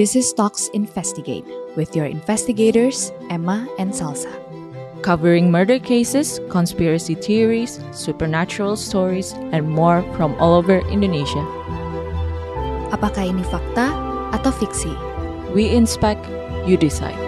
[0.00, 1.44] This is Talks Investigate
[1.76, 4.32] with your investigators, Emma and Salsa.
[5.04, 11.44] covering murder cases, conspiracy theories, supernatural stories, and more from all over Indonesia.
[12.96, 13.92] Apakah ini fakta
[14.32, 14.88] atau fiksi?
[15.52, 16.24] We inspect,
[16.64, 17.20] you decide.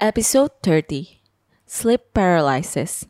[0.00, 1.20] Episode 30
[1.68, 3.04] Sleep Paralysis.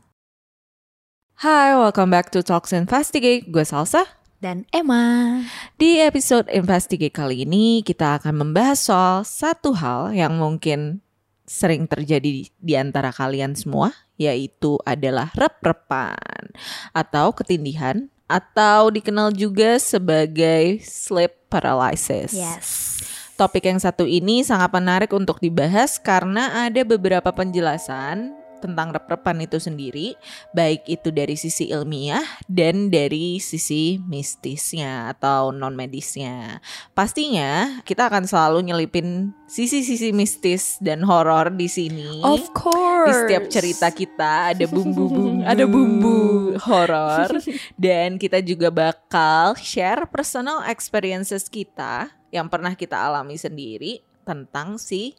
[1.47, 3.55] Hi, welcome back to Talks Investigate.
[3.55, 4.22] Gue Salsa.
[4.43, 5.39] Dan Emma.
[5.79, 10.99] Di episode Investigate kali ini kita akan membahas soal satu hal yang mungkin
[11.47, 16.51] sering terjadi di antara kalian semua yaitu adalah rep-repan
[16.91, 22.35] atau ketindihan atau dikenal juga sebagai sleep paralysis.
[22.35, 22.99] Yes.
[23.39, 29.59] Topik yang satu ini sangat menarik untuk dibahas karena ada beberapa penjelasan tentang rep-repan itu
[29.59, 30.15] sendiri,
[30.55, 36.63] baik itu dari sisi ilmiah dan dari sisi mistisnya atau non medisnya.
[36.95, 42.23] Pastinya kita akan selalu nyelipin sisi-sisi mistis dan horor di sini.
[42.23, 43.11] Of course.
[43.11, 47.29] Di setiap cerita kita ada bumbu-bumbu, ada bumbu horor
[47.83, 55.19] dan kita juga bakal share personal experiences kita yang pernah kita alami sendiri tentang si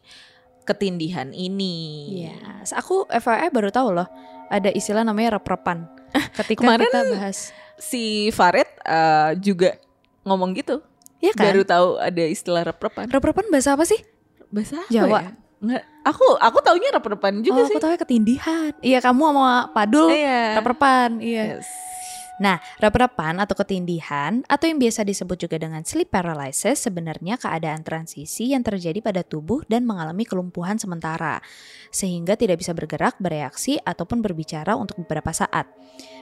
[0.64, 1.76] ketindihan ini.
[2.28, 2.72] Yes.
[2.72, 4.08] Aku FYI baru tahu loh
[4.48, 5.88] ada istilah namanya rep-repan.
[6.40, 9.76] Ketika Kemarin kita bahas Si Farid eh, juga
[10.24, 10.80] ngomong gitu.
[11.20, 11.52] ya kan?
[11.52, 13.08] Baru tahu ada istilah rep-repan.
[13.10, 13.98] Rep-repan bahasa apa sih?
[14.52, 15.20] Bahasa apa Jawa.
[15.20, 15.30] ya?
[15.64, 17.74] Nggak, aku aku taunya rep-repan juga oh, sih.
[17.76, 18.72] aku tahu ketindihan.
[18.84, 20.60] Iya, kamu sama Padul Iya.
[20.60, 21.10] rep-repan.
[21.24, 21.42] Iya.
[21.58, 21.68] Yes.
[22.42, 28.50] Nah, rep-repan atau ketindihan atau yang biasa disebut juga dengan sleep paralysis sebenarnya keadaan transisi
[28.50, 31.38] yang terjadi pada tubuh dan mengalami kelumpuhan sementara
[31.94, 35.70] sehingga tidak bisa bergerak, bereaksi ataupun berbicara untuk beberapa saat.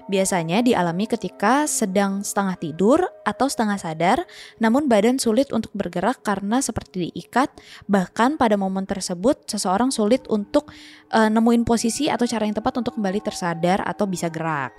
[0.05, 4.19] Biasanya dialami ketika sedang setengah tidur atau setengah sadar,
[4.61, 7.49] namun badan sulit untuk bergerak karena seperti diikat.
[7.89, 10.69] Bahkan pada momen tersebut seseorang sulit untuk
[11.09, 14.77] eh, nemuin posisi atau cara yang tepat untuk kembali tersadar atau bisa gerak.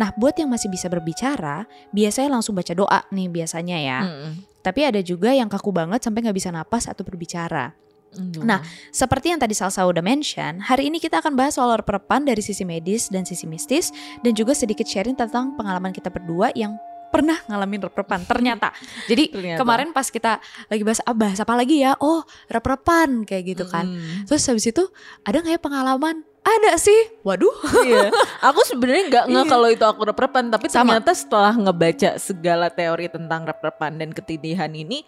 [0.00, 4.00] Nah, buat yang masih bisa berbicara, biasanya langsung baca doa nih biasanya ya.
[4.00, 4.32] Mm-mm.
[4.64, 7.76] Tapi ada juga yang kaku banget sampai nggak bisa napas atau berbicara.
[8.16, 8.42] Aduh.
[8.42, 12.40] Nah, Seperti yang tadi Salsa udah mention, hari ini kita akan bahas soal repan dari
[12.40, 13.92] sisi medis dan sisi mistis
[14.24, 16.74] dan juga sedikit sharing tentang pengalaman kita berdua yang
[17.10, 18.70] pernah ngalamin rep-repan ternyata.
[19.10, 19.58] Jadi Ternyata.
[19.60, 20.38] kemarin pas kita
[20.70, 21.98] lagi bahas ah, bahas apa lagi ya?
[21.98, 23.90] Oh, rep-repan kayak gitu kan.
[23.90, 24.30] Mm.
[24.30, 24.86] Terus habis itu
[25.26, 26.22] ada nggak ya pengalaman?
[26.40, 27.00] Ada sih.
[27.20, 27.52] Waduh.
[27.84, 28.08] Iya,
[28.40, 29.50] aku sebenarnya nggak nge Iya.
[29.50, 30.96] kalau itu aku rep-repan, tapi Sama.
[30.96, 35.04] ternyata setelah ngebaca segala teori tentang rep-repan dan ketindihan ini,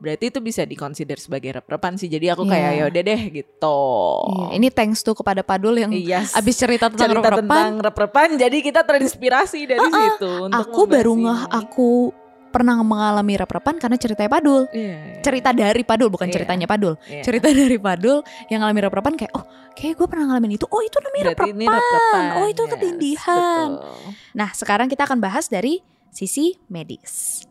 [0.00, 2.08] berarti itu bisa dikonsider sebagai rep-repan sih.
[2.08, 2.80] Jadi aku kayak Iya.
[2.80, 3.80] ya udah deh gitu.
[4.26, 6.32] Iya, ini thanks tuh kepada Padul yang Yes.
[6.32, 7.44] abis cerita tentang cerita rep-repan.
[7.44, 10.32] tentang rep-repan, jadi kita terinspirasi dari situ.
[10.48, 11.90] untuk Aku baru ngeh aku
[12.50, 14.66] pernah mengalami rep-repan karena ceritanya Padul.
[14.70, 14.82] Iya,
[15.16, 15.22] iya.
[15.22, 16.34] Cerita dari Padul bukan Iya.
[16.36, 16.94] ceritanya Padul.
[17.06, 17.22] Iya.
[17.22, 20.66] Cerita dari Padul yang ngalamin rep-repan kayak oh kayak gue pernah ngalamin itu.
[20.66, 22.24] Oh itu namanya rep-repan.
[22.36, 23.68] Oh itu Yes, ketindihan.
[23.72, 24.10] betul.
[24.34, 27.46] Nah sekarang kita akan bahas dari sisi medis.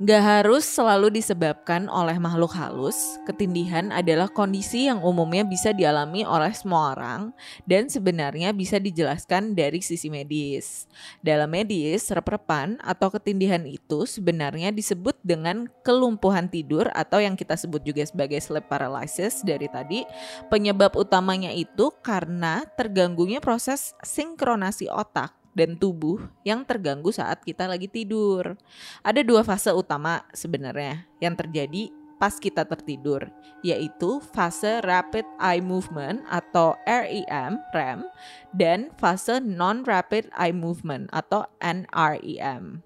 [0.00, 3.20] Gak harus selalu disebabkan oleh makhluk halus.
[3.28, 7.36] Ketindihan adalah kondisi yang umumnya bisa dialami oleh semua orang
[7.68, 10.88] dan sebenarnya bisa dijelaskan dari sisi medis.
[11.20, 17.84] Dalam medis, rep-repan atau ketindihan itu sebenarnya disebut dengan kelumpuhan tidur atau yang kita sebut
[17.84, 20.08] juga sebagai sleep paralysis dari tadi.
[20.48, 27.90] Penyebab utamanya itu karena terganggunya proses sinkronasi otak dan tubuh yang terganggu saat kita lagi
[27.90, 28.54] tidur.
[29.02, 31.90] Ada dua fase utama sebenarnya yang terjadi
[32.20, 33.32] pas kita tertidur,
[33.64, 38.04] yaitu fase rapid eye movement atau REM (REM)
[38.52, 42.84] dan fase non rapid eye movement atau NREM.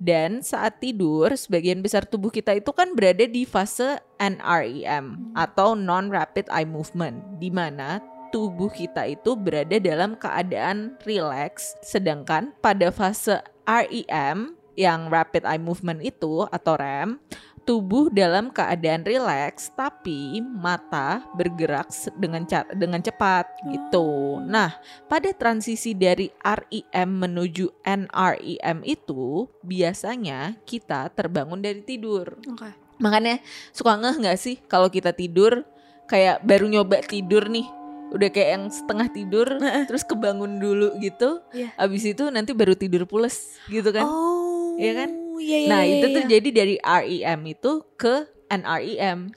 [0.00, 6.08] Dan saat tidur, sebagian besar tubuh kita itu kan berada di fase NREM atau non
[6.08, 8.00] rapid eye movement, di mana
[8.34, 16.02] tubuh kita itu berada dalam keadaan rileks, sedangkan pada fase REM yang rapid eye movement
[16.02, 17.22] itu atau REM,
[17.62, 22.42] tubuh dalam keadaan rileks tapi mata bergerak dengan
[22.74, 24.42] dengan cepat gitu.
[24.42, 32.34] Nah, pada transisi dari REM menuju NREM itu biasanya kita terbangun dari tidur.
[32.50, 32.74] Oke.
[32.98, 33.38] Makanya
[33.70, 35.62] suka ngeh nggak sih kalau kita tidur
[36.10, 37.83] kayak baru nyoba tidur nih
[38.14, 39.46] udah kayak yang setengah tidur
[39.90, 41.74] terus kebangun dulu gitu Iya.
[41.74, 44.54] abis itu nanti baru tidur pules gitu kan Oh.
[44.74, 45.10] Iya kan?
[45.38, 46.14] Iya, iya, nah iya, itu iya.
[46.14, 48.26] tuh jadi dari REM itu ke
[48.62, 49.34] NREM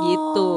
[0.00, 0.52] Gitu.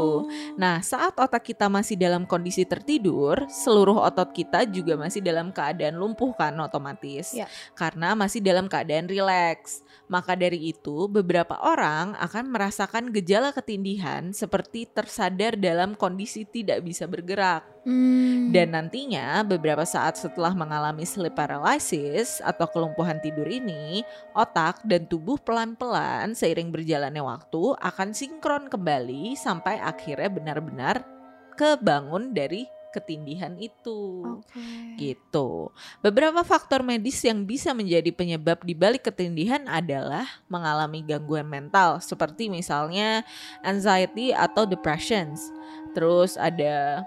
[0.55, 5.99] Nah, saat otak kita masih dalam kondisi tertidur, seluruh otot kita juga masih dalam keadaan
[5.99, 7.35] lumpuh kan otomatis.
[7.35, 7.51] Ya.
[7.75, 9.83] Karena masih dalam keadaan rileks.
[10.07, 17.03] Maka dari itu, beberapa orang akan merasakan gejala ketindihan seperti tersadar dalam kondisi tidak bisa
[17.09, 17.72] bergerak.
[17.83, 18.55] Hmm.
[18.55, 25.35] Dan nantinya beberapa saat setelah mengalami sleep paralysis atau kelumpuhan tidur ini, otak dan tubuh
[25.35, 31.03] pelan-pelan seiring berjalannya waktu akan sinkron kembali sampai akhirnya benar-benar
[31.59, 32.63] kebangun dari
[32.93, 34.21] ketindihan itu.
[34.37, 34.61] Oke.
[35.01, 35.73] Gitu.
[36.05, 42.53] Beberapa faktor medis yang bisa menjadi penyebab di balik ketindihan adalah mengalami gangguan mental seperti
[42.53, 43.25] misalnya
[43.65, 45.49] anxiety atau depressions.
[45.97, 47.01] Terus ada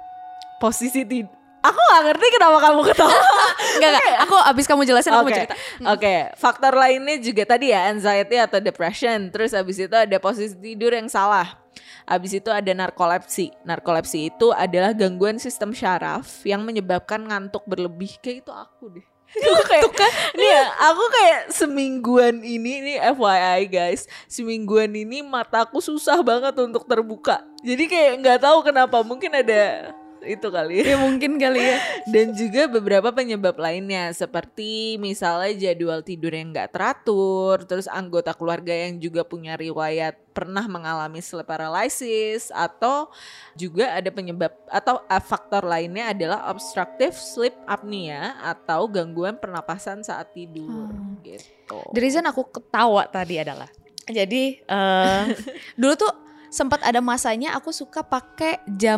[0.58, 1.26] posisi tid
[1.66, 3.10] Aku gak ngerti kenapa kamu ketawa.
[3.76, 5.56] Enggak enggak, aku abis kamu jelasin aku mau cerita.
[5.92, 9.28] Oke, faktor lainnya juga tadi ya anxiety atau depression.
[9.34, 11.58] Terus habis itu ada posisi tidur yang salah.
[12.06, 13.50] Habis itu ada narkolepsi.
[13.66, 18.14] Narkolepsi itu adalah gangguan sistem syaraf yang menyebabkan ngantuk berlebih.
[18.22, 19.06] Kayak itu aku deh.
[19.66, 19.90] Kayak,
[20.38, 26.86] nih ya, aku kayak semingguan ini nih FYI guys, semingguan ini mataku susah banget untuk
[26.86, 27.42] terbuka.
[27.66, 29.90] Jadi kayak nggak tahu kenapa, mungkin ada
[30.26, 30.98] itu kali ya.
[30.98, 31.78] Mungkin kali ya.
[32.10, 38.74] Dan juga beberapa penyebab lainnya seperti misalnya jadwal tidur yang nggak teratur, terus anggota keluarga
[38.74, 43.08] yang juga punya riwayat pernah mengalami sleep paralysis atau
[43.56, 50.36] juga ada penyebab atau eh, faktor lainnya adalah obstructive sleep apnea atau gangguan pernapasan saat
[50.36, 51.16] tidur Hmm.
[51.24, 51.80] gitu.
[51.96, 53.70] The reason aku ketawa tadi adalah
[54.04, 55.24] jadi eh
[55.80, 56.12] dulu tuh
[56.56, 58.96] sempat ada masanya aku suka pakai jam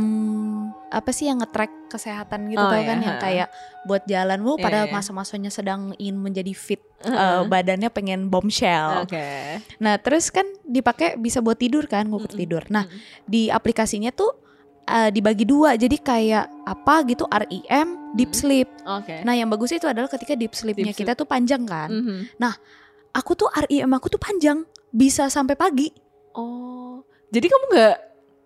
[0.89, 3.49] apa sih yang nge-track kesehatan gitu Oh, tau iya, kan yang kayak
[3.83, 4.93] buat jalan Iya, Wuh, pada iya.
[4.95, 7.43] masa-masanya sedang ingin menjadi fit Heeh.
[7.45, 9.03] badannya pengen bombshell.
[9.03, 9.59] Oke.
[9.79, 12.41] Nah, terus kan dipakai bisa buat tidur kan, ngukur Mm-mm.
[12.41, 12.63] tidur.
[12.71, 13.27] Nah, Mm-mm.
[13.27, 14.31] di aplikasinya tuh
[14.85, 15.75] eh, dibagi dua.
[15.75, 18.39] Jadi kayak apa gitu REM, deep Mm.
[18.39, 18.69] sleep.
[18.87, 19.21] Oke.
[19.21, 21.91] Nah, yang bagus itu adalah ketika deep sleepnya Deep kita tuh panjang kan.
[21.91, 22.31] Mhm.
[23.13, 25.91] Aku tuh REM aku tuh panjang, bisa sampai pagi.
[26.37, 27.03] Oh,
[27.39, 27.97] jadi kamu nggak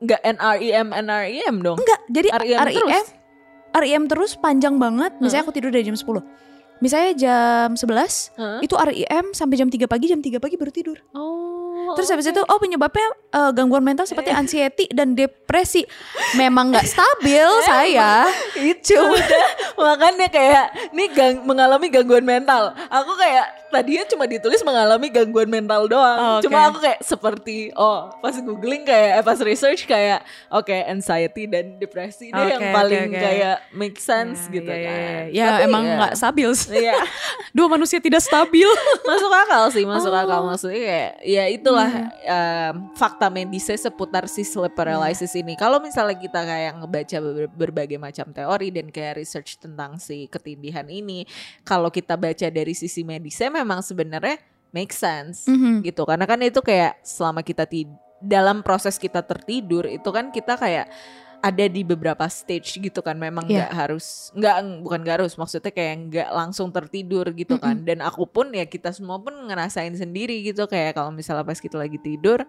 [0.02, 1.78] nggak NREM NREM dong?
[1.80, 3.08] Enggak, jadi REM, REM terus?
[3.72, 5.16] REM terus panjang banget.
[5.16, 6.04] Misalnya aku tidur dari jam 10.
[6.82, 8.60] Misalnya jam 11 Heeh.
[8.66, 10.98] itu REM sampai jam 3 pagi, jam 3 pagi baru tidur.
[11.14, 11.51] Oh.
[11.94, 15.84] Terus habis itu oh penyebabnya eh, gangguan mental seperti anxiety dan depresi.
[16.32, 18.26] Memang nggak stabil saya.
[18.54, 22.70] itu udah makanya kayak nih gang, mengalami gangguan mental.
[22.88, 26.18] Aku kayak tadinya cuma ditulis mengalami gangguan mental doang.
[26.18, 26.44] Oh, oke.
[26.44, 31.76] Cuma aku kayak seperti oh pas googling kayak eh, pas research kayak oke anxiety dan
[31.76, 33.18] depresi deh yang paling oke.
[33.18, 35.24] kayak make sense Ya, gitu ya, ya, kan.
[35.30, 36.50] Ya, Tapi emang ya, nggak stabil.
[36.70, 36.94] Iya,
[37.56, 38.68] Dua manusia tidak stabil.
[39.08, 40.20] masuk akal sih, masuk Oh.
[40.20, 42.08] akal maksudnya kayak ya itulah Hmm.
[42.22, 45.54] em, fakta medisnya seputar si sleep paralysis ini.
[45.54, 50.86] Kalau misalnya kita kayak ngebaca ber- berbagai macam teori dan kayak research tentang si ketindihan
[50.86, 51.24] ini,
[51.62, 54.38] kalau kita baca dari sisi medisnya memang sebenarnya
[54.70, 55.84] make sense Mhm.
[55.84, 56.02] gitu.
[56.04, 57.88] Karena kan itu kayak selama kita tid
[58.22, 60.86] dalam proses kita tertidur itu kan kita kayak
[61.42, 63.66] ada di beberapa stage gitu kan memang Iya.
[63.66, 68.22] nggak harus nggak bukan nggak harus maksudnya kayak nggak langsung tertidur gitu kan dan aku
[68.24, 72.46] pun ya kita semua pun ngerasain sendiri gitu kayak kalau misalnya pas kita lagi tidur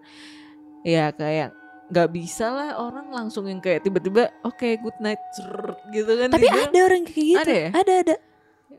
[0.80, 1.50] ya kayak
[1.84, 6.46] nggak bisa lah orang langsung yang kayak tiba-tiba oke good night cerrrt, gitu kan Tapi
[6.46, 6.64] tidur.
[6.64, 7.40] ada orang kayak gitu.
[7.40, 7.68] Ada ya?
[7.74, 8.16] Ada ada.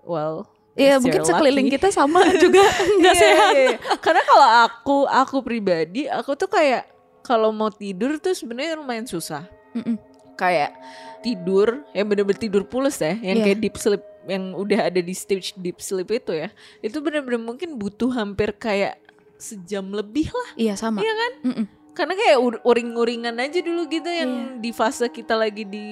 [0.01, 0.37] well
[0.73, 1.75] Ya guess mungkin sekeliling lucky.
[1.77, 2.63] kita sama juga
[2.99, 3.53] nggak Iya, sehat.
[3.53, 3.77] iya, iya.
[3.97, 6.83] Karena kalau aku aku pribadi aku tuh kayak
[7.21, 9.47] kalau mau tidur tuh sebenarnya lumayan susah.
[9.75, 9.97] Mm-mm.
[10.35, 10.71] Kayak
[11.19, 13.45] tidur yang bener-bener tidur pules ya, yang Iya.
[13.45, 16.49] kayak deep sleep yang udah ada di stage deep sleep itu ya.
[16.79, 18.97] Itu bener-bener mungkin butuh hampir kayak
[19.35, 20.49] sejam lebih lah.
[20.55, 20.99] Iya sama.
[20.99, 21.31] Iya kan?
[21.45, 21.65] Mm-mm.
[21.91, 24.59] Karena kayak ur- uring-uringan aja dulu gitu yang Iya.
[24.59, 25.87] di fase kita lagi di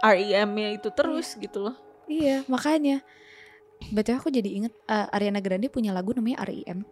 [0.00, 1.76] REM-nya itu terus gitu loh.
[2.04, 3.04] Iya makanya.
[3.92, 6.88] Betul aku jadi inget eh, Ariana Grande punya lagu namanya REM.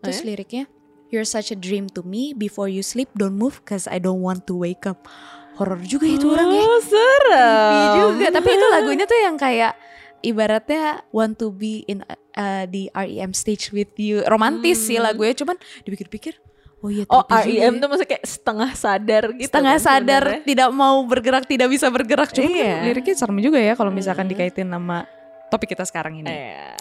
[0.00, 0.26] Terus ya?
[0.26, 0.64] liriknya
[1.08, 4.48] You're such a dream to me Before you sleep don't move Cause I don't want
[4.48, 5.04] to wake up
[5.54, 7.68] Horor juga itu orang ya Oh, serem.
[7.68, 9.72] Creepy juga Tapi itu lagunya tuh yang kayak
[10.20, 12.00] Ibaratnya want to be in
[12.32, 15.06] uh, di REM stage with you Romantis sih Hmm.
[15.06, 16.40] lagunya Cuman dipikir-pikir
[16.80, 17.78] Oh iya Oh REM ya.
[17.78, 20.44] tuh maksudnya kayak setengah sadar gitu Setengah kan sadar sebenarnya.
[20.44, 22.82] Tidak mau bergerak Tidak bisa bergerak Cuma Iya.
[22.84, 24.32] liriknya serem juga ya Kalau misalkan Hmm.
[24.32, 25.04] dikaitin sama
[25.46, 26.74] Topik kita sekarang ini Iya.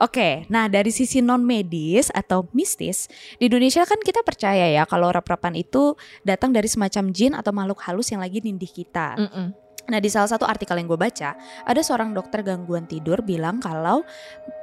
[0.00, 3.04] Oke, nah dari sisi non medis atau mistis,
[3.36, 5.92] di Indonesia kan kita percaya ya kalau rap-rapan itu
[6.24, 9.20] datang dari semacam jin atau makhluk halus yang lagi nindih kita.
[9.20, 9.52] Mm-mm.
[9.92, 14.00] Nah di salah satu artikel yang gue baca, ada seorang dokter gangguan tidur bilang kalau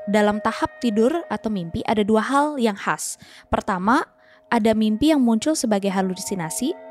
[0.09, 3.21] dalam tahap tidur atau mimpi ada dua hal yang khas.
[3.53, 4.09] Pertama,
[4.49, 6.86] ada mimpi yang muncul sebagai halusinasi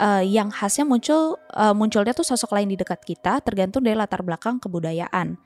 [0.00, 4.22] uh, yang khasnya muncul uh, munculnya tuh sosok lain di dekat kita tergantung dari latar
[4.22, 5.36] belakang kebudayaan.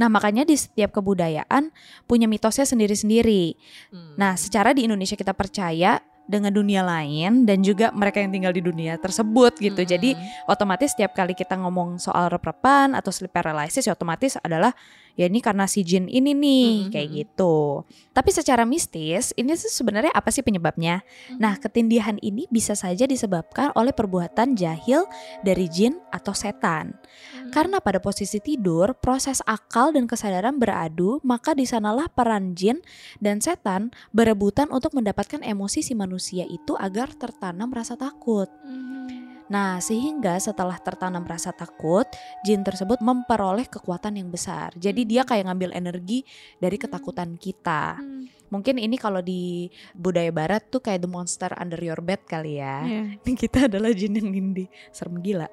[0.00, 1.68] Nah, makanya di setiap kebudayaan
[2.08, 3.56] punya mitosnya sendiri-sendiri.
[3.92, 4.16] Hmm.
[4.16, 8.62] Nah, secara di Indonesia kita percaya dengan dunia lain dan juga mereka yang tinggal di
[8.62, 9.82] dunia tersebut gitu.
[9.82, 9.92] Mm -hmm.
[9.98, 10.10] Jadi
[10.46, 14.72] otomatis setiap kali kita ngomong soal rep-repan atau sleep paralysis ya otomatis adalah
[15.16, 16.90] ya ini karena si jin ini nih mm -hmm.
[16.92, 17.84] kayak gitu.
[18.12, 21.00] Tapi secara mistis ini sebenarnya apa sih penyebabnya?
[21.00, 21.38] Mm -hmm.
[21.40, 25.04] Nah, ketindihan ini bisa saja disebabkan oleh perbuatan jahil
[25.44, 26.92] dari jin atau setan.
[26.92, 27.50] Mm -hmm.
[27.52, 32.80] Karena pada posisi tidur, proses akal dan kesadaran beradu, maka di sanalah peran jin
[33.20, 38.48] dan setan berebutan untuk mendapatkan emosi si manusia itu agar tertanam rasa takut.
[38.64, 39.21] Hmm.
[39.52, 42.08] Nah, sehingga setelah tertanam rasa takut,
[42.40, 44.72] jin tersebut memperoleh kekuatan yang besar.
[44.80, 46.24] Jadi dia kayak ngambil energi
[46.56, 46.84] dari hmm.
[46.88, 48.00] ketakutan kita.
[48.00, 48.32] Hmm.
[48.48, 52.80] Mungkin ini kalau di budaya barat tuh kayak the monster under your bed kali ya.
[52.92, 53.36] Yeah.
[53.36, 54.72] Kita adalah jin yang nindi.
[54.88, 55.48] Serem gila.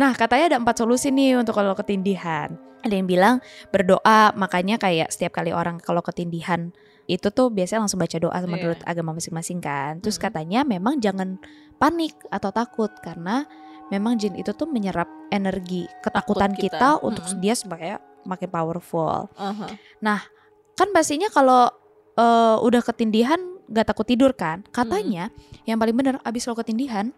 [0.00, 2.56] Nah, katanya ada empat solusi nih untuk kalau ketindihan.
[2.80, 3.36] Ada yang bilang
[3.68, 6.72] berdoa, makanya kayak setiap kali orang kalau ketindihan
[7.10, 8.90] itu tuh biasanya langsung baca doa menurut yeah.
[8.90, 9.98] agama masing-masing kan.
[9.98, 10.34] Terus mm -hmm.
[10.34, 11.38] katanya memang jangan
[11.76, 13.46] panik atau takut karena
[13.90, 16.78] memang jin itu tuh menyerap energi ketakutan Takut kita.
[16.78, 17.42] kita untuk mm -hmm.
[17.42, 19.28] dia supaya makin powerful.
[19.34, 19.70] Uh -huh.
[19.98, 20.22] Nah,
[20.78, 21.68] kan pastinya kalau
[22.16, 24.62] uh, udah ketindihan gak takut tidur kan?
[24.70, 25.66] Katanya mm -hmm.
[25.68, 27.10] yang paling benar abis lo ketindihan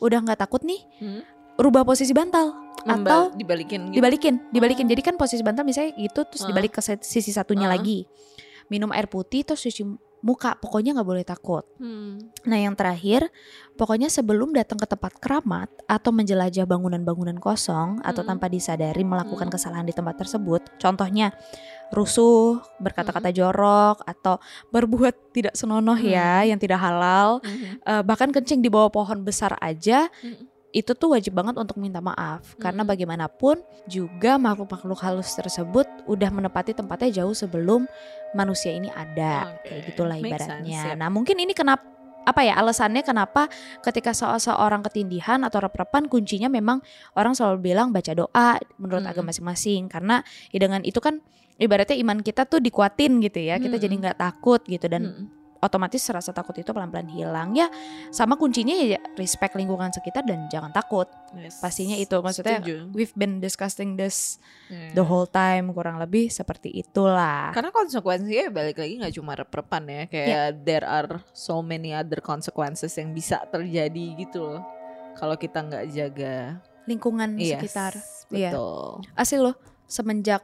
[0.00, 1.22] udah nggak takut nih, mm -hmm.
[1.60, 4.00] rubah posisi bantal Membal atau dibalikin gitu.
[4.00, 4.90] dibalikin dibalikin oh.
[4.96, 7.72] jadi kan posisi bantal misalnya gitu terus dibalik ke sisi satunya uh.
[7.76, 8.08] lagi
[8.70, 9.82] minum air putih terus cuci
[10.20, 11.64] muka pokoknya nggak boleh takut.
[11.80, 12.20] Hmm.
[12.44, 13.28] Nah yang terakhir
[13.76, 18.08] pokoknya sebelum datang ke tempat keramat atau menjelajah bangunan-bangunan kosong hmm.
[18.08, 19.54] atau tanpa disadari melakukan hmm.
[19.56, 21.32] kesalahan di tempat tersebut, contohnya
[21.90, 23.36] rusuh, berkata-kata hmm.
[23.36, 24.38] jorok atau
[24.70, 26.44] berbuat tidak senonoh ya, hmm.
[26.44, 27.80] ya yang tidak halal, hmm.
[27.82, 30.06] uh, bahkan kencing di bawah pohon besar aja.
[30.20, 32.62] Hmm itu tuh wajib banget untuk minta maaf hmm.
[32.62, 33.58] karena bagaimanapun
[33.90, 37.90] juga makhluk-makhluk halus tersebut udah menepati tempatnya jauh sebelum
[38.36, 39.80] manusia ini ada okay.
[39.80, 40.94] kayak gitulah ibaratnya.
[40.94, 41.86] Sense, Nah mungkin ini kenapa
[42.20, 43.48] apa ya alasannya kenapa
[43.80, 46.84] ketika seorang ketindihan atau rep-repan kuncinya memang
[47.16, 49.12] orang selalu bilang baca doa menurut hmm.
[49.16, 50.20] agama masing-masing karena
[50.52, 51.24] ya dengan itu kan
[51.56, 56.00] ibaratnya iman kita tuh dikuatin gitu ya kita jadi nggak takut gitu dan hmm otomatis
[56.08, 57.68] rasa takut itu pelan-pelan hilang ya
[58.08, 61.60] sama kuncinya ya respect lingkungan sekitar dan jangan takut yes.
[61.60, 62.76] pastinya itu maksudnya Setuju.
[62.96, 64.40] we've been discussing this
[64.72, 64.92] yeah.
[64.96, 70.02] the whole time kurang lebih seperti itulah karena konsekuensinya balik lagi nggak cuma reprepan ya
[70.08, 70.46] kayak yeah.
[70.56, 74.64] there are so many other consequences yang bisa terjadi gitu loh
[75.20, 76.56] kalau kita nggak jaga
[76.88, 77.92] lingkungan yes, sekitar
[78.32, 78.50] iya.
[78.56, 79.20] betul yeah.
[79.20, 80.40] asli loh semenjak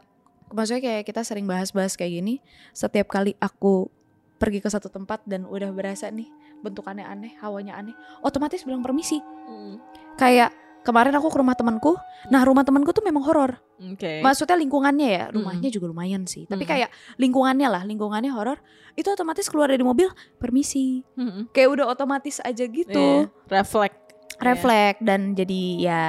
[0.52, 2.34] maksudnya kayak kita sering bahas-bahas kayak gini
[2.70, 3.90] setiap kali aku
[4.36, 6.28] pergi ke satu tempat dan udah berasa nih
[6.60, 9.20] bentukannya aneh, hawanya aneh, otomatis bilang permisi.
[9.20, 9.80] Mm.
[10.16, 10.52] Kayak
[10.86, 11.98] kemarin aku ke rumah temanku,
[12.30, 13.58] nah rumah temanku tuh memang horor.
[13.76, 14.22] Okay.
[14.22, 15.74] Maksudnya lingkungannya ya, rumahnya mm.
[15.74, 16.46] juga lumayan sih.
[16.46, 16.70] Tapi mm.
[16.70, 16.88] kayak
[17.20, 18.60] lingkungannya lah, lingkungannya horor,
[18.94, 21.04] itu otomatis keluar dari mobil permisi.
[21.18, 21.52] Mm.
[21.52, 23.28] Kayak udah otomatis aja gitu.
[23.28, 23.60] Yeah.
[23.62, 23.98] Reflect.
[24.36, 25.06] Reflect yeah.
[25.08, 26.00] dan jadi ya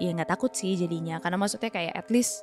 [0.00, 2.40] ya nggak takut sih jadinya karena maksudnya kayak at least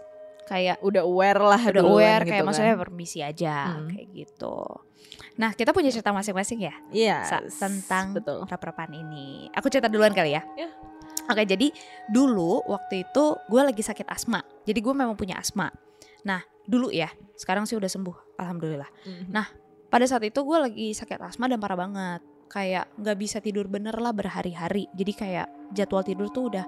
[0.48, 2.48] kayak udah aware lah udah aware gitu kayak kan.
[2.48, 3.88] maksudnya permisi aja hmm.
[3.92, 4.58] kayak gitu.
[5.38, 6.75] Nah kita punya cerita masing-masing ya?
[6.89, 8.16] Iya yes, tentang
[8.48, 9.51] raprapan ini.
[9.51, 10.42] Aku cerita duluan kali ya?
[10.56, 10.72] Yeah.
[11.27, 11.68] oke jadi
[12.08, 14.39] dulu waktu itu gue lagi sakit asma.
[14.63, 15.68] Jadi gue memang punya asma.
[16.24, 18.88] Nah dulu ya sekarang sih udah sembuh alhamdulillah.
[18.88, 19.27] Mm-hmm.
[19.32, 19.48] nah
[19.88, 22.24] pada saat itu gue lagi sakit asma dan parah banget.
[22.48, 24.88] Kayak nggak bisa tidur bener lah berhari-hari.
[24.96, 26.66] Jadi kayak jadwal tidur tuh udah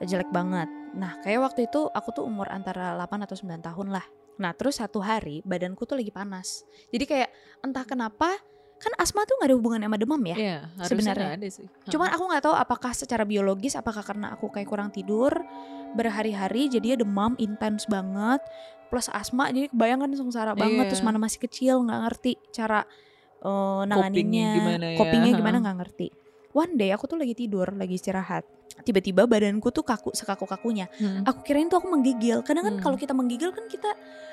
[0.00, 0.68] jelek banget.
[0.96, 4.06] Nah, kayak waktu itu aku tuh umur antara 8 atau 9 tahun lah.
[4.40, 6.64] Nah, terus satu hari badanku tuh lagi panas.
[6.88, 7.30] Jadi kayak
[7.60, 8.32] entah kenapa
[8.80, 11.36] kan asma tuh gak ada hubungan sama demam ya yeah, sebenarnya.
[11.36, 11.68] Ada sih.
[11.92, 15.36] Cuman aku nggak tahu apakah secara biologis apakah karena aku kayak kurang tidur
[15.92, 18.40] berhari-hari jadi demam intens banget
[18.88, 20.90] plus asma jadi kebayangkan sengsara banget yeah.
[20.96, 22.88] terus mana masih kecil nggak ngerti cara
[23.44, 24.96] uh, nanganinnya gimana ya.
[24.96, 26.08] kopingnya gimana nggak ngerti.
[26.50, 28.42] One day aku tuh lagi tidur lagi istirahat
[28.82, 30.88] tiba-tiba badanku tuh kaku sekaku-kakunya.
[30.96, 31.22] Hmm.
[31.28, 32.40] Aku kirain tuh aku menggigil.
[32.42, 32.84] Kadang kan hmm.
[32.84, 33.90] kalau kita menggigil kan kita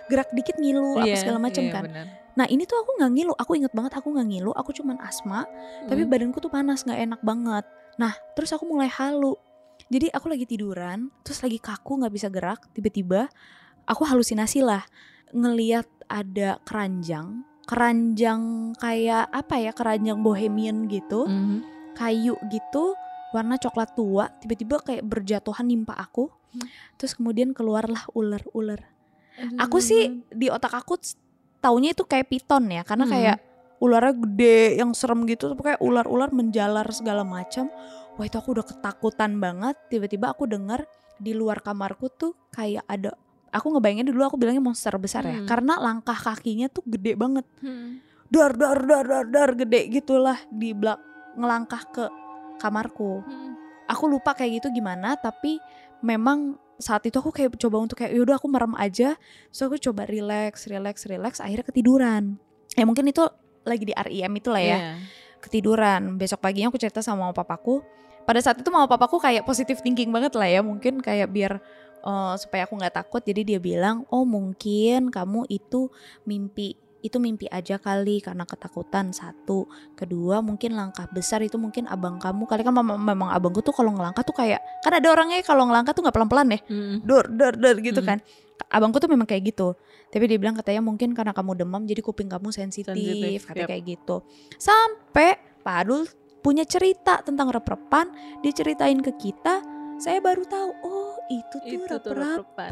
[0.08, 1.84] gerak dikit ngilu yeah, apa iya, segala macam yeah, kan.
[1.88, 2.06] Bener.
[2.38, 3.34] Nah ini tuh aku nggak ngilu.
[3.36, 4.52] Aku inget banget aku nggak ngilu.
[4.56, 5.44] Aku cuman asma.
[5.44, 5.88] Hmm.
[5.92, 7.66] Tapi badanku tuh panas nggak enak banget.
[8.00, 9.36] Nah terus aku mulai halu.
[9.88, 12.60] Jadi aku lagi tiduran, terus lagi kaku nggak bisa gerak.
[12.76, 13.30] Tiba-tiba
[13.88, 14.84] aku halusinasi lah
[15.32, 21.77] ngeliat ada keranjang, keranjang kayak apa ya keranjang bohemian gitu, mm -hmm.
[21.98, 22.94] Kayu gitu
[23.34, 26.96] warna coklat tua tiba-tiba kayak berjatuhan nimpa aku hmm.
[26.96, 28.86] terus kemudian keluarlah ular-ular
[29.58, 30.98] aku sih di otak aku
[31.62, 33.14] taunya itu kayak piton ya karena hmm.
[33.14, 33.38] kayak
[33.78, 37.70] ularnya gede yang serem gitu pokoknya ular-ular menjalar segala macam
[38.18, 40.90] wah itu aku udah ketakutan banget tiba-tiba aku dengar
[41.22, 43.14] di luar kamarku tuh kayak ada
[43.54, 45.48] aku ngebayangin dulu aku bilangnya monster besar ya Hmm.
[45.50, 48.02] karena langkah kakinya tuh gede banget Hmm.
[48.34, 50.98] dar dar dar dar dar gede gitulah di belak
[51.38, 52.06] ngelangkah ke
[52.58, 53.22] kamarku.
[53.22, 53.54] Hmm.
[53.88, 55.64] aku lupa kayak gitu gimana tapi
[56.04, 59.18] memang saat itu aku kayak coba untuk kayak yaudah aku merem aja.
[59.50, 62.38] So aku coba relax relax relax akhirnya ketiduran.
[62.78, 63.26] Ya mungkin itu
[63.66, 64.78] lagi di RIM itulah ya.
[64.78, 64.82] Iya.
[65.38, 66.18] ketiduran.
[66.18, 67.82] Besok paginya aku cerita sama papaku.
[68.26, 71.62] Pada saat itu mama papaku kayak positive thinking banget lah ya mungkin kayak biar
[72.06, 73.22] eh, supaya aku nggak takut.
[73.26, 75.90] Jadi dia bilang oh mungkin kamu itu
[76.26, 79.66] mimpi itu mimpi aja kali karena ketakutan satu.
[79.96, 82.62] Kedua mungkin langkah besar itu mungkin abang kamu kali.
[82.62, 86.04] Kan mama- memang abangku tuh kalau ngelangkah tuh kayak kan ada orangnya kalau ngelangkah tuh
[86.04, 86.60] nggak pelan pelan ya.
[86.68, 86.96] Hmm.
[87.02, 88.20] dor dor dor gitu kan.
[88.68, 89.74] Abangku tuh memang kayak gitu.
[90.12, 93.72] Tapi dia bilang katanya mungkin karena kamu demam jadi kuping kamu sensitif, Sensitif, katanya yap.
[93.72, 94.16] kayak gitu.
[94.58, 96.02] Sampai Pak Adul
[96.42, 98.12] punya cerita tentang rep-repan.
[98.42, 99.62] Diceritain ke kita
[99.98, 102.72] saya baru tahu oh itu tuh rep-repan.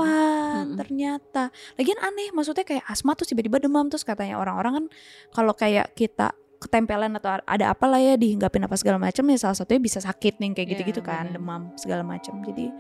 [0.66, 0.76] Mm-mm.
[0.76, 1.44] ternyata
[1.76, 4.86] lagian aneh maksudnya kayak asma tuh tiba-tiba demam terus katanya orang-orang kan
[5.30, 9.54] kalau kayak kita ketempelan atau ada apa lah ya dihinggapin apa segala macam ya salah
[9.54, 11.36] satunya bisa sakit nih kayak Iya, gitu-gitu kan benar.
[11.36, 12.72] demam segala macam jadi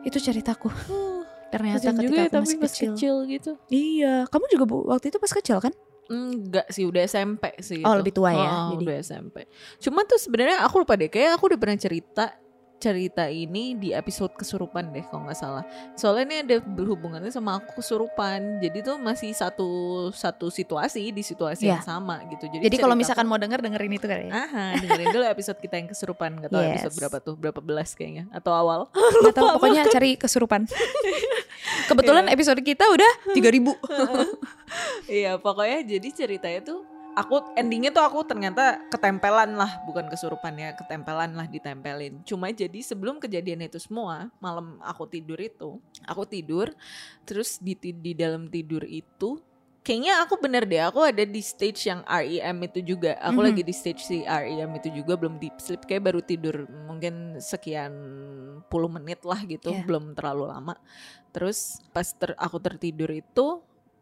[0.00, 0.72] itu ceritaku
[1.48, 2.90] ternyata kasian ketika juga ya aku tapi masih kecil.
[2.92, 3.50] kecil gitu.
[3.68, 5.74] iya kamu juga bu waktu itu pas kecil kan
[6.08, 7.84] Enggak sih, udah SMP sih.
[7.84, 8.00] Oh, itu.
[8.00, 8.80] lebih tua ya, Oh, jadi.
[8.80, 9.44] udah SMP.
[9.76, 12.32] Cuma tuh sebenarnya aku lupa deh, kayak aku udah pernah cerita
[12.78, 15.66] cerita ini di episode kesurupan deh kalau nggak salah.
[15.92, 18.58] Soalnya ini ada berhubungannya sama aku kesurupan.
[18.58, 19.66] Jadi tuh masih satu
[20.10, 21.74] satu situasi di situasi Iya.
[21.74, 22.46] yang sama gitu.
[22.46, 25.74] Jadi, jadi kalau misalkan mau denger dengerin itu kan ya Aha, dengerin dulu episode kita
[25.74, 26.70] yang kesurupan Gak tau Yes.
[26.80, 28.86] episode berapa tuh Berapa belas kayaknya Atau awal
[29.20, 30.70] nggak tahu pokoknya cari kesurupan
[31.90, 32.34] kebetulan Iya.
[32.34, 33.74] episode kita udah 3000
[35.18, 36.80] Iya pokoknya jadi ceritanya tuh
[37.18, 42.78] Aku endingnya tuh aku ternyata ketempelan lah Bukan kesurupan ya Ketempelan lah ditempelin Cuma jadi
[42.78, 46.70] sebelum kejadian itu semua Malam aku tidur itu Aku tidur
[47.26, 49.42] Terus di, di dalam tidur itu
[49.82, 53.46] Kayaknya aku bener deh Aku ada di stage yang REM itu juga Aku Mhm.
[53.50, 57.92] lagi di stage si REM itu juga Belum deep sleep Kayak baru tidur Mungkin sekian
[58.68, 59.82] puluh menit lah gitu Iya.
[59.82, 60.78] Belum terlalu lama
[61.34, 63.58] Terus pas ter- aku tertidur itu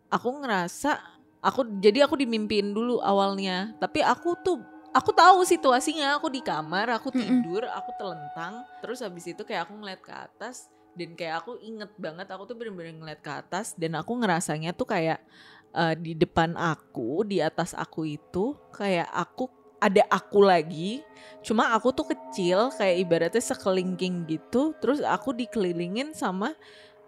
[0.06, 1.15] aku ngerasa
[1.46, 3.70] aku jadi aku dimimpiin dulu awalnya.
[3.78, 4.58] Tapi aku tuh
[4.90, 6.18] aku tahu situasinya.
[6.18, 8.66] Aku di kamar aku tidur aku telentang.
[8.82, 10.66] Terus habis itu kayak aku ngeliat ke atas.
[10.96, 13.78] Dan kayak aku inget banget aku tuh bener-bener ngeliat ke atas.
[13.78, 15.22] Dan aku ngerasanya tuh kayak
[15.70, 19.46] eh, di depan aku di atas aku itu kayak aku
[19.78, 21.04] ada aku lagi.
[21.46, 24.74] Cuma aku tuh kecil kayak ibaratnya sekelingking gitu.
[24.82, 26.56] Terus aku dikelilingin sama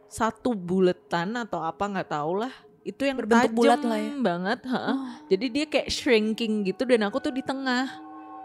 [0.09, 4.13] satu buletan atau apa nggak tahu lah itu yang Berbentuk bulat lah ya.
[4.17, 4.59] banget.
[4.65, 7.89] Oh, jadi dia kayak shrinking gitu dan aku tuh di tengah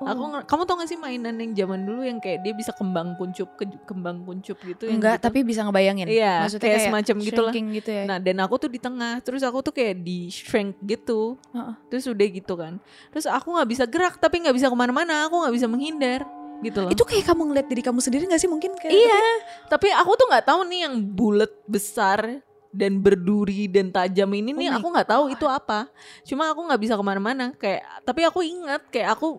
[0.03, 0.29] aku oh.
[0.29, 3.55] nger- kamu tau gak sih mainan yang zaman dulu yang kayak dia bisa kembang kuncup
[3.55, 5.23] ke- kembang kuncup gitu enggak gitu?
[5.23, 7.53] tapi bisa ngebayangin Iya, maksudnya kayak kayak, semacam gitulah.
[7.55, 11.39] gitu ya Nah dan aku tuh di tengah Terus aku tuh kayak di shrink gitu
[11.55, 11.73] Heeh.
[11.87, 12.73] Terus udah gitu kan
[13.15, 16.27] Terus aku gak bisa gerak Tapi gak bisa ke mana-mana Aku gak bisa menghindar
[16.59, 19.23] Gitu loh itu kayak kamu ngeliat diri kamu sendiri gak sih mungkin kayak Iya
[19.67, 24.57] Tapi aku tuh gak tahu nih yang bulat besar dan berduri dan tajam ini Oh
[24.57, 25.85] nih aku nggak tahu itu apa.
[26.25, 27.53] Cuma aku nggak bisa ke mana-mana.
[27.53, 29.37] Kayak tapi aku ingat kayak aku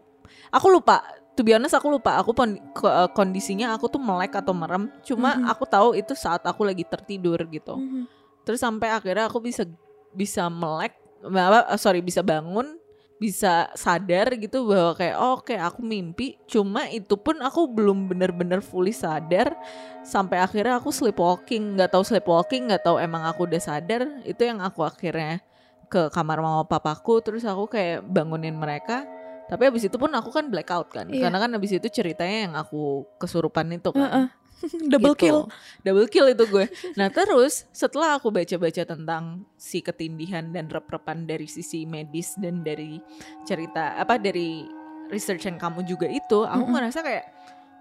[0.49, 1.03] aku lupa.
[1.35, 2.15] To be honest aku lupa.
[2.23, 4.87] Aku pon- eh, kondisinya aku tuh melek atau merem.
[5.03, 5.51] Cuma Mhm.
[5.51, 7.75] aku tahu itu saat aku lagi tertidur gitu.
[7.75, 8.23] Mhm.
[8.45, 9.65] terus sampai akhirnya aku bisa
[10.13, 10.93] bisa melek
[11.25, 12.77] apa eh, sorry bisa bangun
[13.23, 16.37] bisa sadar gitu bahwa kayak oh oke aku mimpi.
[16.51, 19.55] Cuma itu pun aku belum bener-bener fully sadar.
[20.03, 21.79] Sampai akhirnya aku sleepwalking.
[21.79, 24.05] Nggak tahu sleepwalking nggak tahu emang aku udah sadar.
[24.27, 25.41] Itu yang aku akhirnya
[25.87, 27.23] ke kamar mama papaku.
[27.23, 29.07] Terus aku kayak bangunin mereka.
[29.45, 31.07] Tapi abis itu pun aku kan blackout kan.
[31.13, 31.29] Iya.
[31.29, 34.09] karena kan abis itu ceritanya yang aku kesurupan itu kan.
[34.11, 34.27] Heeh.
[34.93, 35.23] double gitu.
[35.23, 35.39] kill
[35.81, 36.67] Double kill itu gue.
[36.95, 42.99] Nah terus setelah aku baca-baca tentang si ketindihan dan rep-repan dari sisi medis dan dari
[43.43, 44.65] cerita apa dari
[45.09, 46.75] research yang kamu juga itu, aku Mm-mm.
[46.75, 47.25] ngerasa kayak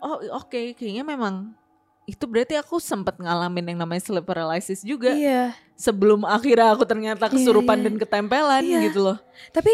[0.03, 1.55] oh oke kayaknya memang
[2.03, 7.31] itu berarti aku sempat ngalamin yang namanya sleep paralysis juga iya sebelum akhirnya aku ternyata
[7.31, 7.83] Iya, kesurupan iya.
[7.88, 8.79] dan ketempelan Iya.
[8.91, 9.17] gitu loh.
[9.55, 9.71] tapi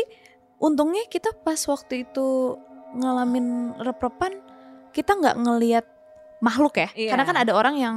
[0.62, 2.53] untungnya kita pas waktu itu
[2.93, 4.38] ngalamin rep-repan
[4.93, 5.85] kita nggak ngelihat
[6.39, 7.10] makhluk ya Iya.
[7.12, 7.95] karena kan ada orang yang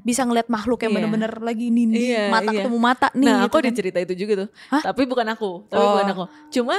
[0.00, 0.98] bisa ngelihat makhluk yang Iya.
[0.98, 2.64] bener-bener lagi nindi Iya, mata iya.
[2.64, 3.76] ketemu mata nih nah, gitu aku ada kan.
[3.76, 4.48] cerita itu juga tuh.
[4.68, 4.82] Hah?
[4.82, 5.90] Tapi bukan aku, tapi Oh.
[5.92, 6.24] bukan aku.
[6.50, 6.76] Cuma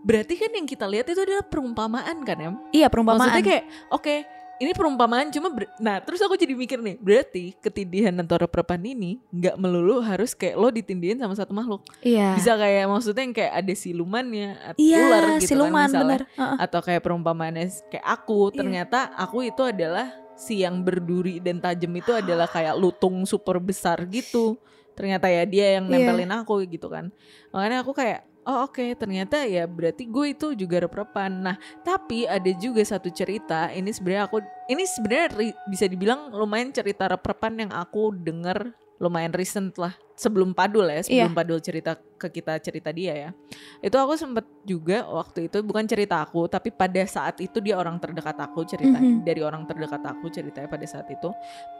[0.00, 2.56] berarti kan yang kita lihat itu adalah perumpamaan kan, Em?
[2.70, 4.14] iya perumpamaan Maksudnya kayak oke
[4.54, 9.18] ini perumpamaan cuma ber- nah terus aku jadi mikir nih berarti ketindihan atau reprepan ini
[9.28, 12.32] nggak melulu harus kayak lo ditindihin sama satu makhluk Iya.
[12.32, 16.22] bisa kayak maksudnya yang kayak ada silumannya atau Iya, ular gitu siluman kan misalnya bener.
[16.32, 16.56] Heeh.
[16.60, 18.56] atau kayak perumpamaannya kayak aku Iya.
[18.56, 24.02] ternyata aku itu adalah si yang berduri dan tajam itu adalah kayak lutung super besar
[24.10, 24.58] gitu.
[24.94, 26.06] Ternyata ya dia yang Iya.
[26.06, 27.10] nempelin aku gitu kan.
[27.50, 31.32] Makanya aku kayak oh oke ternyata ya berarti gue itu juga rep-repan.
[31.32, 34.38] Nah tapi ada juga satu cerita ini sebenarnya aku
[34.70, 35.26] ini sebenarnya
[35.66, 41.34] bisa dibilang lumayan cerita rep-repan yang aku denger lumayan recent lah sebelum Padul ya sebelum
[41.34, 41.36] Iya.
[41.36, 43.30] Padul cerita ke kita cerita dia ya
[43.82, 47.98] itu aku sempet juga waktu itu bukan cerita aku tapi pada saat itu dia orang
[47.98, 49.26] terdekat aku ceritanya Mhm.
[49.26, 51.28] dari orang terdekat aku ceritanya pada saat itu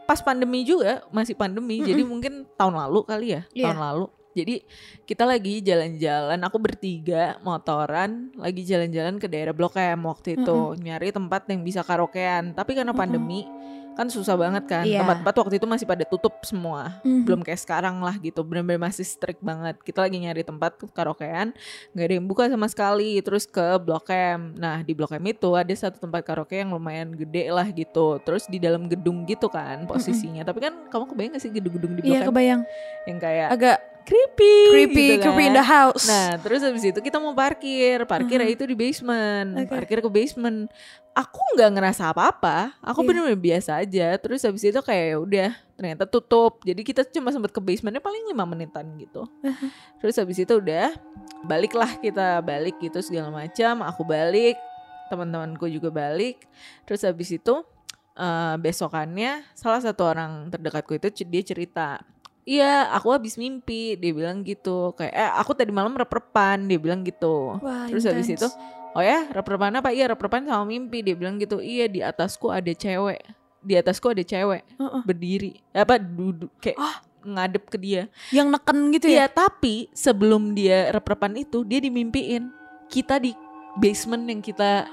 [0.03, 1.87] pas pandemi juga masih pandemi Mhm.
[1.87, 3.71] jadi mungkin tahun lalu kali ya Iya.
[3.71, 4.55] tahun lalu jadi
[5.07, 11.15] kita lagi jalan-jalan aku bertiga motoran lagi jalan-jalan ke daerah Blok M waktu itu nyari
[11.15, 12.99] tempat yang bisa karaokean tapi karena Mhm.
[12.99, 13.47] pandemi
[13.95, 14.83] kan susah banget kan.
[14.83, 15.01] Iya.
[15.01, 16.99] tempat-tempat waktu itu masih pada tutup semua.
[17.01, 17.23] Mhm.
[17.25, 18.43] belum kayak sekarang lah gitu.
[18.43, 19.79] Benar-benar masih strict banget.
[19.81, 21.55] Kita lagi nyari tempat karaokean
[21.95, 23.17] nggak ada yang buka sama sekali.
[23.23, 24.53] Terus ke Blok M.
[24.59, 28.19] Nah di Blok M itu ada satu tempat karaoke yang lumayan gede lah gitu.
[28.21, 30.43] Terus di dalam gedung gitu kan posisinya.
[30.43, 32.27] Tapi kan kamu kebayang gak sih gedung-gedung di Blok Iya M?
[32.29, 32.61] kebayang.
[33.05, 35.57] yang kayak Agak creepy creepy, gitu creepy in kan.
[35.57, 36.05] the house.
[36.05, 38.05] Nah, terus habis itu kita mau parkir.
[38.05, 38.53] Parkir Mhm.
[38.53, 39.49] itu di basement.
[39.57, 39.67] Oke.
[39.67, 40.69] Parkir ke basement.
[41.11, 42.75] Aku nggak ngerasa apa-apa.
[42.79, 43.07] Aku Iya.
[43.07, 44.13] bener-bener biasa aja.
[44.15, 46.61] Terus habis itu kayak ya udah ternyata tutup.
[46.61, 49.25] Jadi kita cuma sempat ke basementnya paling lima menitan gitu.
[49.41, 49.67] Mhm.
[49.99, 50.93] Terus habis itu udah
[51.41, 53.81] baliklah kita balik gitu segala macam.
[53.83, 54.55] Aku balik,
[55.09, 56.45] teman-temanku juga balik.
[56.85, 57.65] Terus habis itu
[58.15, 61.99] eh, besokannya salah satu orang terdekatku itu dia cerita
[62.45, 63.97] Iya, aku habis mimpi.
[63.97, 64.93] Dia bilang gitu.
[64.93, 66.69] Kayak, eh, aku tadi malam rep-repan.
[66.69, 67.57] Dia bilang gitu.
[67.57, 68.45] Wah, Terus habis itu,
[68.93, 69.89] oh ya, rep-repan apa?
[69.89, 71.01] Iya, rep-repan sama mimpi.
[71.01, 71.57] Dia bilang gitu.
[71.57, 73.25] Iya, di atasku ada cewek.
[73.59, 75.01] Di atasku ada cewek Heeh.
[75.03, 75.51] berdiri.
[75.73, 77.01] Apa duduk kayak Ah.
[77.25, 78.05] ngadep ke dia.
[78.29, 79.27] yang neken gitu Iya, ya.
[79.27, 82.53] tapi sebelum dia rep-repan itu, dia dimimpiin.
[82.85, 83.33] Kita di
[83.75, 84.85] basement yang kita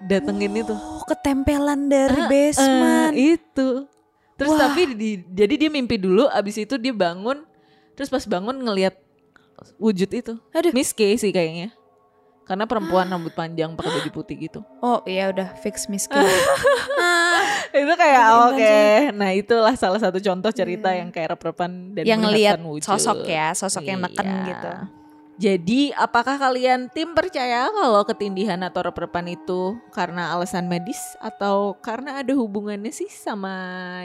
[0.00, 0.72] datengin itu.
[0.72, 3.12] Oh, ketempelan dari Ah, basement.
[3.12, 3.84] Eh, itu.
[4.36, 4.68] Terus Wah.
[4.68, 7.40] tapi di- jadi dia mimpi dulu, abis itu dia bangun,
[7.92, 8.94] terus pas bangun ngelihat
[9.76, 10.36] wujud itu.
[10.50, 10.72] Aduh.
[10.72, 11.72] Miss K sih kayaknya.
[12.44, 14.60] Karena perempuan rambut panjang pakai baju putih gitu.
[14.78, 16.14] Oh iya udah fix miskin.
[16.94, 17.42] ah,
[17.74, 18.76] itu kayak oke.
[19.12, 21.02] Nah itulah salah satu contoh cerita Iya.
[21.02, 22.86] yang kayak rep-repan dan yang ngelihat wujud.
[22.86, 24.46] sosok ya, sosok yang neken Iya.
[24.46, 24.70] gitu.
[25.36, 32.24] Jadi apakah kalian tim percaya kalau ketindihan atau rep-repan itu karena alasan medis atau karena
[32.24, 33.52] ada hubungannya sih sama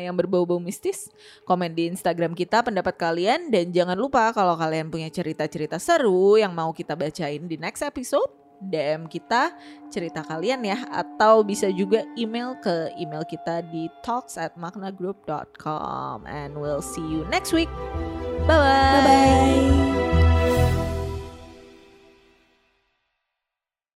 [0.04, 1.08] yang berbau-bau mistis?
[1.48, 6.52] Komen di Instagram kita pendapat kalian dan jangan lupa kalau kalian punya cerita-cerita seru yang
[6.52, 8.28] mau kita bacain di next episode
[8.62, 9.56] DM kita
[9.90, 16.54] cerita kalian ya atau bisa juga email ke email kita di talks at maknagroup.com and
[16.54, 17.72] we'll see you next week.
[18.46, 18.60] Bye-bye.
[18.60, 19.91] Bye bye.